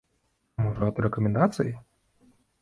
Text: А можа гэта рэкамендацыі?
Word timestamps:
А 0.59 0.65
можа 0.67 0.81
гэта 0.87 1.03
рэкамендацыі? 1.07 1.71